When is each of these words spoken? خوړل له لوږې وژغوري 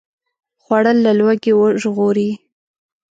خوړل 0.63 0.97
له 1.05 1.11
لوږې 1.19 1.53
وژغوري 1.55 2.29